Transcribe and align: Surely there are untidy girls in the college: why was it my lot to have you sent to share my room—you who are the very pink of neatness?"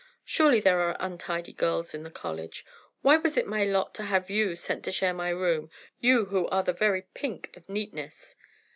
Surely 0.25 0.59
there 0.59 0.79
are 0.79 0.97
untidy 0.99 1.53
girls 1.53 1.93
in 1.93 2.01
the 2.01 2.09
college: 2.09 2.65
why 3.03 3.17
was 3.17 3.37
it 3.37 3.45
my 3.45 3.63
lot 3.63 3.93
to 3.93 4.01
have 4.05 4.31
you 4.31 4.55
sent 4.55 4.83
to 4.83 4.91
share 4.91 5.13
my 5.13 5.29
room—you 5.29 6.25
who 6.25 6.47
are 6.47 6.63
the 6.63 6.73
very 6.73 7.03
pink 7.13 7.55
of 7.55 7.69
neatness?" 7.69 8.35